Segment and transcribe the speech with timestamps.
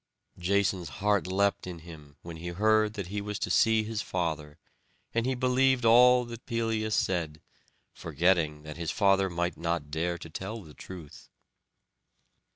[0.39, 4.57] Jason's heart leapt in him, when he heard that he was to see his father;
[5.13, 7.39] and he believed all that Pelias said,
[7.93, 11.29] forgetting that his father might not dare to tell the truth.